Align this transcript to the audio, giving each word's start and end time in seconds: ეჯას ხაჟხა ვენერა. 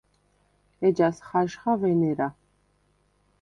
ეჯას 0.87 1.17
ხაჟხა 1.27 1.73
ვენერა. 1.79 2.27